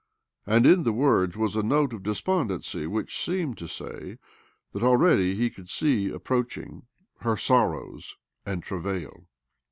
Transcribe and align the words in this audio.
And 0.47 0.65
in 0.65 0.81
the 0.81 0.93
words 0.93 1.37
was 1.37 1.55
a 1.55 1.61
note 1.61 1.93
of 1.93 2.01
des 2.01 2.15
pondency 2.23 2.87
which 2.87 3.15
seemed 3.15 3.59
to 3.59 3.67
say 3.67 4.17
that 4.73 4.81
already 4.81 5.35
he 5.35 5.51
could 5.51 5.69
see 5.69 6.09
approaching 6.09 6.87
her' 7.19 7.37
sorrows" 7.47 8.17
and" 8.43 8.63
travail." 8.63 9.27